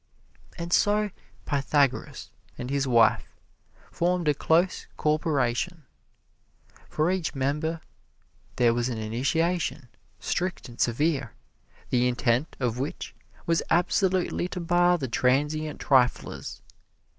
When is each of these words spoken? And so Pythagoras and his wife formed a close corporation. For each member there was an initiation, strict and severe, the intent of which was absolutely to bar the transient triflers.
And 0.57 0.73
so 0.73 1.11
Pythagoras 1.45 2.31
and 2.57 2.71
his 2.71 2.87
wife 2.87 3.27
formed 3.91 4.27
a 4.27 4.33
close 4.33 4.87
corporation. 4.97 5.83
For 6.89 7.11
each 7.11 7.35
member 7.35 7.81
there 8.55 8.73
was 8.73 8.89
an 8.89 8.97
initiation, 8.97 9.89
strict 10.19 10.67
and 10.67 10.81
severe, 10.81 11.33
the 11.91 12.07
intent 12.07 12.55
of 12.59 12.79
which 12.79 13.13
was 13.45 13.61
absolutely 13.69 14.47
to 14.47 14.59
bar 14.59 14.97
the 14.97 15.07
transient 15.07 15.79
triflers. 15.79 16.61